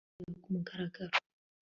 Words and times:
ukakigaya 0.09 0.37
ku 0.43 0.47
mugaragaro 0.53 1.15